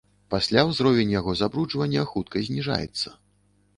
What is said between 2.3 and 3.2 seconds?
зніжаецца.